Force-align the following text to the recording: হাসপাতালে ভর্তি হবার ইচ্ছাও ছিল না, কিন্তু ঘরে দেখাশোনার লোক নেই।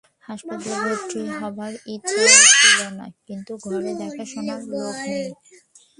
হাসপাতালে 0.23 0.77
ভর্তি 0.85 1.21
হবার 1.39 1.73
ইচ্ছাও 1.93 2.27
ছিল 2.53 2.79
না, 2.99 3.05
কিন্তু 3.27 3.51
ঘরে 3.65 3.91
দেখাশোনার 4.01 4.61
লোক 4.71 4.95
নেই। 5.07 5.27